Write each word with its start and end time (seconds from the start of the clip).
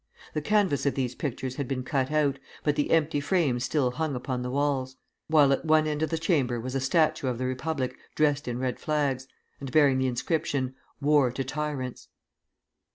The 0.33 0.41
canvas 0.41 0.87
of 0.87 0.95
these 0.95 1.13
pictures 1.13 1.57
had 1.57 1.67
been 1.67 1.83
cut 1.83 2.09
out, 2.11 2.39
but 2.63 2.75
the 2.75 2.89
empty 2.89 3.19
frames 3.19 3.65
still 3.65 3.91
hung 3.91 4.15
upon 4.15 4.41
the 4.41 4.49
walls; 4.49 4.95
while 5.27 5.53
at 5.53 5.63
one 5.63 5.85
end 5.85 6.01
of 6.01 6.09
the 6.09 6.17
chamber 6.17 6.59
was 6.59 6.73
a 6.73 6.79
statue 6.81 7.27
of 7.27 7.37
the 7.37 7.45
Republic 7.45 7.95
dressed 8.15 8.47
in 8.47 8.57
red 8.57 8.79
flags, 8.79 9.27
and 9.59 9.71
bearing 9.71 9.99
the 9.99 10.07
inscription, 10.07 10.73
"War 11.01 11.29
to 11.33 11.43
Tyrants." 11.43 12.07